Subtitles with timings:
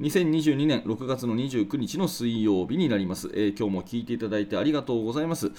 [0.00, 5.52] 2022年6月の29日の水曜日になります、えー、今日も聞いていただいてありがとうございます、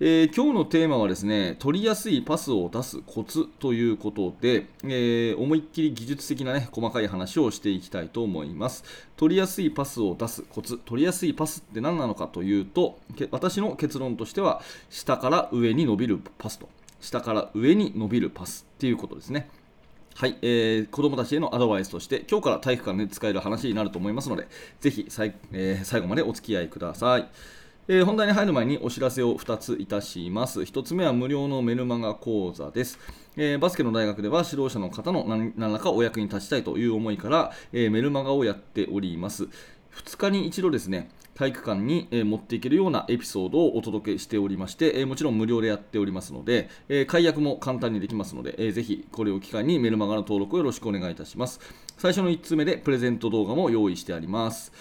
[0.00, 8.82] えー、今日のテーマはですね取りやすいパスを出すコツということで、えー、思いっきり技術的なね細かい話をしていきたいと思います。
[9.16, 12.98] 取りやすいパスを出すコツ取りやすいパスって何なのかというと
[13.30, 16.68] 私の結論としては下から上に伸びるパスと。
[17.02, 19.50] 下から上に伸びるパスっていうことですね。
[20.14, 24.46] はい、えー、子供たちへのアドバイスとして、今日から体育館で使える話になると思いますので、
[24.80, 27.28] ぜひさい、えー、最後までお付き合いください。
[27.88, 30.60] えー、本題に入る前にお知らせを2ついたします。
[30.60, 32.98] 1つ目は無料のメルマガ講座です。
[33.36, 39.48] えー、バスケの大学では指導者の方の何らかお役に立ちたいという思いから、えー、メルマガをやっております。
[39.94, 51.60] 2日に1度ですね、体育館に、え持っていけるようなエピソードをお届けしておりまして、えもちろん無料でやっておりますので、え解約も簡単にできますので、えぜひこれを機会にメルマガの登録をよろしくお願いいたします。
[51.96, 54.72] 最初の1つ目でプレゼント動画も用意してあります。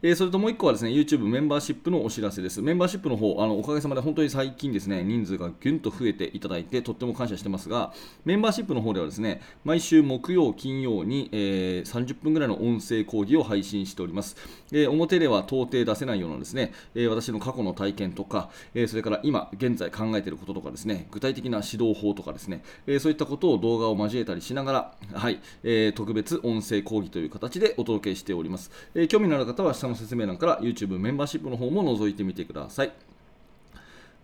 [0.00, 2.62] えー、それともう1個はですね、YouTube メンバーシップのお知らせです。
[2.62, 7.92] メンバーシップの方、あのおかげさまで本当に最近ですね、人数がぎゅんと増えていただいて、とっても感謝してますが、
[8.24, 14.36] メンバーシップの方ではですね、毎週木曜、金曜に、えー、30分ぐらいの音声講義を配信しております。
[14.70, 28.70] えー、表では到底出せないようなですね、え私の過去の体験とか、えそれから今現在考えていることとかですね、具体的な指導法とかですね、えそういったことを動画を交えたりしながら、はい、え特別音声講義という形でお届けしております。
[28.94, 32.92] え興味のある方はの説明欄から YouTube メンバーシップの方も覗いてみてください。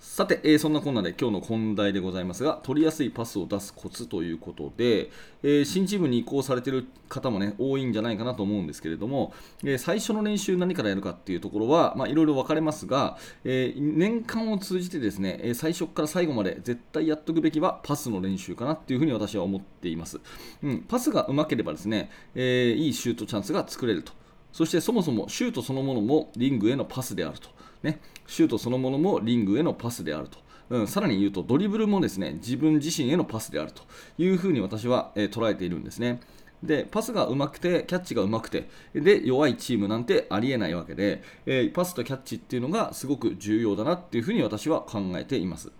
[0.05, 5.11] さて、えー、そんなこんなで今日の本題でございますが、取りやすいパスを出すコツということで、
[5.43, 9.33] えー、新チームに移行されている方もね、多いんじゃないかなと思うんですけれども、
[9.65, 20.21] えー、最初の練習何からやるかっていうところは、まあ、いろいろ分かれますが、え年間を通じてですね、え最初から最後まで絶対やっとくべきはパスの練習かなっていうふうに私は思っています。
[20.63, 24.13] うん、パスがうまければですね、えいいシュートチャンスが作れると。
[24.55, 27.49] そしてそもそもシュートそのものもリングへのパスであると。
[27.83, 27.99] ね、
[28.29, 30.39] シュートそのものもリングへのパスであると。
[30.71, 33.83] うん、さらに言うとドリブルもですね自分自身へのパスであると
[34.17, 36.21] いうふうに私は、えー、捉えているんですね。
[36.63, 45.73] でパスがうまくてキャッチがうまくてで弱いチームなんてありえないわけで、えー、パスとキャッチっていうのがすごく重要だなっていうふうに私は考えています。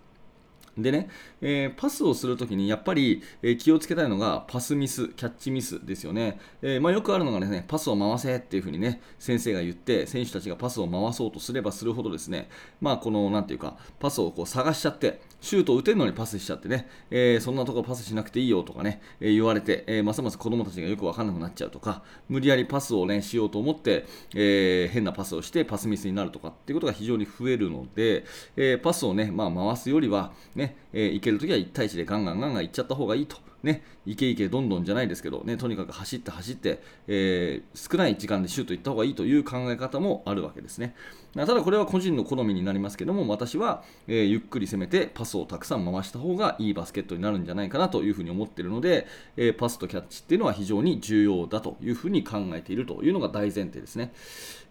[0.77, 1.09] でね、
[1.41, 6.37] えー、パスをするときにやっぱり、え、気をつけたいのがパスミス、キャッチミスですよね。
[6.61, 12.49] えー、まあ、よくあるのがね、パスを回せっていうふうにね、先生が言って、選手たちがパスを回そうとすればするほどですね、
[12.81, 28.25] まあ、この、なんていうか、パスをこう探しちゃって、シュート打てるのにパスしちゃってね、えそんなところパスしなくていいよとかね、え言われて、えますます子供たちがよくわかんなくなっちゃうとか、無理やりパスをね、しようと思って、え変なパスをしてパスミスになるとかっていうことが非常に増えるので、
[28.57, 33.37] えパスをね、まあ、回すよりは、ね、えいけるときは1対1でガンガンガンガンいっちゃった方がいいと。
[33.65, 40.95] ね、いけいけどんどんじゃないですけど、ね、とにかく走って走って、えー、少ない時間でシュートいった方がいいという考え方もあるわけですね。
[41.35, 49.05] ただこれは個人の好みになりますけども、私は、えー、ゆっくり攻めてパスをたくさん回した方がいいバスケットになるんじゃないかなというふうに思っているので、
[49.35, 54.13] えー、パスとキャッチっていうのは非常に重要だというふうに考えているというのが大前提ですね。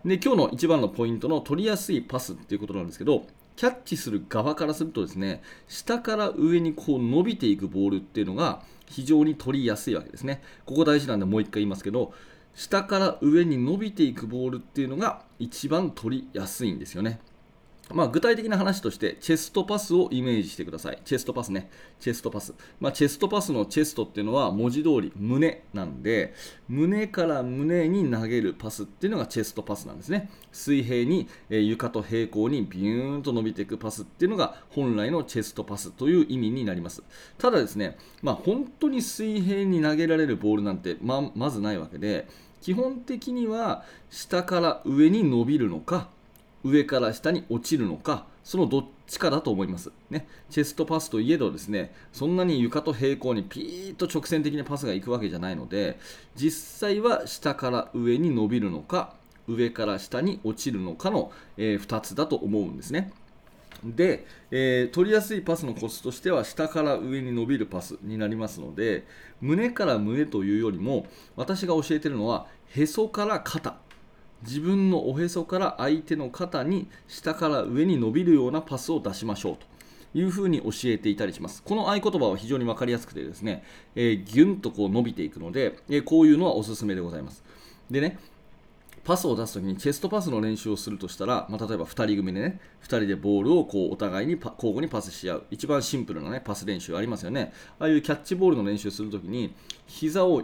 [0.05, 3.27] で、今日の一番のポイントの取りやすいパスっていうことなんですけど、
[3.57, 10.43] キャッチする側からするとですね下から上にこう伸びていくボールっていうのが非常に取りやすいわけですね。
[10.67, 12.13] ここ大事なんでもう一回言いますけど
[12.55, 17.21] 下から上に伸びていくボールっていうのが一番取りやすいんですよね。
[17.93, 20.99] まあ、具体的な話として、チェストパスをイメージしてください。
[21.05, 21.71] チェストパスね。
[22.01, 22.55] チェストパス。
[22.81, 26.35] まあ、チェストパスのチェストっていうのは文字通り胸なんで、
[26.69, 30.31] 胸から胸に投げるパスっていうのがチェストパスなんですね。
[30.51, 37.03] 水平に、え、床と平行にビューンと伸びていくパスっていうのが本来のチェストパスという意味になります。
[37.37, 42.27] ただですね、まあ、本当に水平に投げられるボールなんてままずないわけで、
[42.63, 46.09] 基本的には下から上に伸びるのか、
[46.65, 49.93] 上から下に落ちるのか、そのどっちかだと思います。
[50.11, 55.99] ね、チェストパスといえどですね、そんなに床と平行にピーッと直線的にパスが行くわけじゃないので、
[56.35, 59.15] 実際は下から上に伸びるのか、
[59.47, 63.13] 上から下に落ちるのかの、えー、2つだと思うんですね。
[63.85, 69.05] で、えー、取りやすいパスのコツとしては下から上に伸びるパスになりますので
[69.43, 71.07] 胸から胸というよりも
[71.37, 73.77] 私が教えているのはへそから肩
[74.43, 79.67] 自分のおへそから相手の肩に下から上に伸びるようなパスを出しましょうと
[80.19, 81.63] いうふうに教えていたりします。
[81.63, 83.65] この合言葉は非常に分かりやすくてですね、
[83.95, 87.43] えー、ギュンとこう伸びていくので、えー、こういうのはおすすめでございます。
[87.91, 88.19] でね、
[89.05, 95.45] パスを出すときにチェストパスの練習をするとしたら、まあ、例えば2人組でね、2人でボールをこうお互いに交互にパスし合う。
[95.51, 97.53] 一番シンプルなね、パス練習ありますよね。
[97.79, 99.55] ああいうキャッチボールの練習するときに、
[99.87, 100.43] 膝を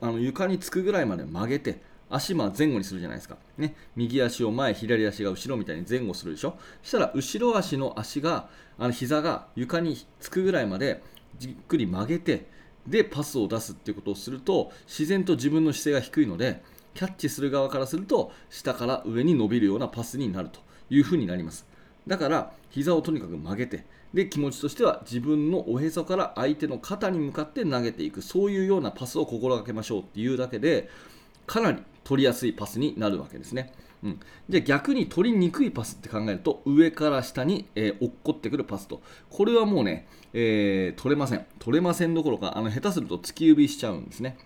[0.00, 3.36] あの床につくぐらいまで曲げて、足ま前後にするじゃないですか。
[3.56, 6.58] ね、右足を前、左足が後ろみたいに前後するでしょ。
[6.82, 8.48] そしたら、後ろ足の足が、
[8.78, 11.02] あの膝が床につくぐらいまで
[11.38, 12.46] じっくり曲げて、
[12.86, 16.62] で、パスを出すっていうことをすると、自然と自分の姿勢が低いので、
[16.94, 20.60] キャッチする側からすると下から上に伸びるようなパスになると
[20.90, 21.66] いうふうになります
[22.06, 30.88] だから膝をとにかく曲げてで気持ちとしては自分のおへそから相手の肩に向かって投げていくそういうようなパスを心がけましょうっていうだけで
[31.50, 33.72] かなり取りやすいパスになるわけですね。
[34.04, 39.02] うん、じゃあ逆に取りにくいパスって考えると上から下に、えー、落っこってくるパスと。
[39.28, 41.44] これはもうね、えー、取れません。
[41.58, 44.38] 取れませんどころかあの下手すると突き指しちゃうんですね。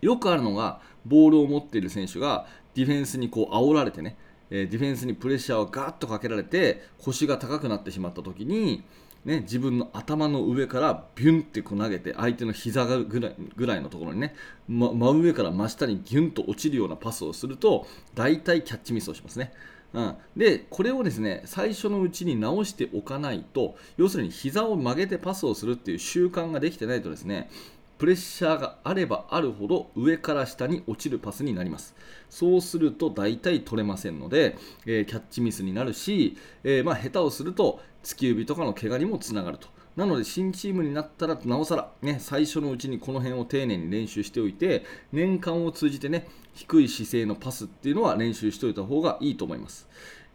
[0.00, 4.16] よくあるのがボールを持っている選手がディフェンスにこう煽られてね、
[4.50, 8.82] えディフェンスにプレッシャーをガーッとかけられて腰が高くなってしまった時に、
[9.24, 14.34] ね、自分の頭の上からビュンってこう投げて相手の膝がぐらいぐらいのところにね、
[14.68, 17.86] ま、真上から真下にギュンと落ちるようなパスをすると
[18.16, 19.52] 大体キャッチミスをしますね。
[19.94, 27.50] うん、でこれをですね最初のうちに直しておかないと要するに膝を曲げてパスをするっていう習慣ができてないとですね
[28.02, 31.94] プレッシャーがあればあるほど上から下に落ちるパスになります。
[32.30, 34.56] そうすると大体取れませんので、
[34.86, 39.68] えー、キャッチミスになるし、えー、まあ、下手をすると突き指とかの怪我にもつながると。
[39.94, 49.86] なので新チームになったらなおさら、ね、最初のうちにこの辺を丁寧に練習しておいて年間を通じてね低い姿勢のパスっていうのは練習しておいた方がいいと思います、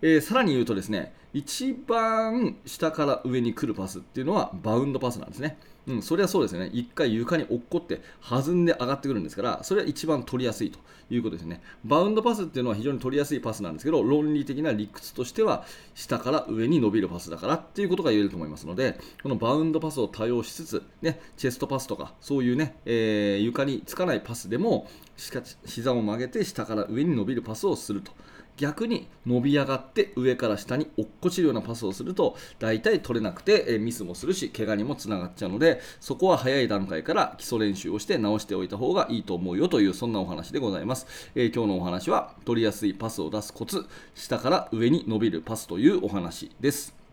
[0.01, 5.57] えー、さらに言うとですね一番下から上に来るパスっていうのはバウンドパスなんですね。
[5.87, 6.69] うん、それはそうですよね。
[6.73, 10.79] 一回床に落っこって弾んで上がってくるんですから、それは一番取りやすいと
[11.09, 11.61] いうことですね。
[11.85, 15.63] バウンドパスっていうのは非常に取りやすいパスなんですけど、論理的な理屈としては、
[15.95, 28.11] 下から上に伸びるパスだからっていうことが言えると思いますので、このバウンドパスを多用しつつ、ね、チェストパスとか、そういうね、えー、床につかないパスでも、しか膝を曲げて下から上に伸びるパスをすると。
[28.57, 47.06] 逆に伸び上がって上から下に落っこちるようなパスをすると大体取れなくて、えミスもするし怪我にもつながっちゃうのでそこは早い段階から基礎練習をして直しておいた方がいいと思うよというそんなお話でございます、えー、今日のお話は取りやすいパスを出すコツ下から上に伸びるパスというお話です。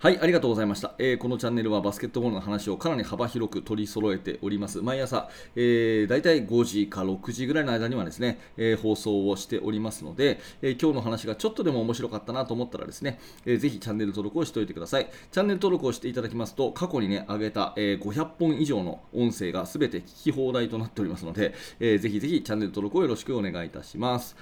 [0.00, 4.80] はい、ありがとうございました、えー、このチャンネルはバスケットボールの話をかなり幅広く取り揃えております。
[4.80, 15.10] 毎朝、えー、大体5時か6時ぐらいの間にはですね、えー、放送をしておりますので、えー、今日の話がちょっとでも面白かったなと思ったらですね、えー、ぜひチャンネル登録をしておいてください。
[15.32, 24.36] チャンネル登録をしていただきますと、過去にね、上げた、えー、500本以上の音声がすべて聞き放題となっておりますので、えー、ぜひぜひチャンネル登録をよろしくお願いいたします。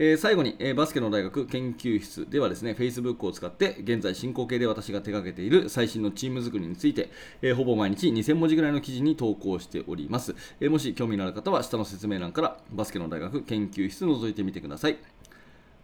[0.00, 7.10] えー、最後に、えー、バスケの大学研究室ではですね、Facebook を使って現在進行形で私が手掛けている最新のチーム作りについて、
[7.42, 10.36] えー、ほぼ毎日2000文字ぐらいの記事に投稿しております。
[10.60, 14.98] えもし興味のある方は下の説明欄からバスケの大学研究室覗いてみてください。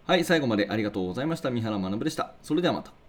[0.06, 1.50] はい、最後までありがとうございました。
[1.50, 2.34] 三原学でした。
[2.40, 3.03] それではまた。